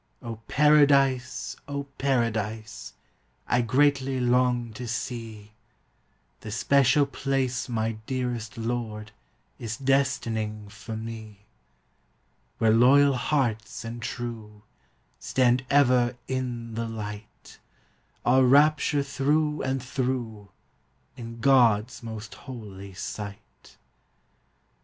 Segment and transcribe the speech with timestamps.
[0.23, 2.93] O Paradise, O Paradise,
[3.47, 5.51] I greatly long to see
[6.39, 9.11] The special place my dearest Lord
[9.59, 11.45] Is destining for me;
[12.57, 14.63] Where loyal hearts and true
[15.19, 17.59] Stand ever in the light,
[18.25, 20.49] All rapture through and through,
[21.15, 23.77] In God's most holy sight.